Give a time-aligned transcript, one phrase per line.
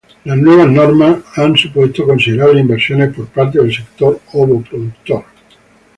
[0.25, 5.25] La nueva norma ha supuesto considerables inversiones por parte del sector ovo productor.